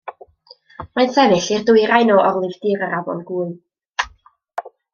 Mae'n 0.99 1.11
sefyll 1.17 1.51
i'r 1.57 1.67
dwyrain 1.67 2.11
o 2.15 2.17
orlifdir 2.23 2.87
yr 2.89 2.99
Afon 3.01 3.23
Gwy. 3.29 3.55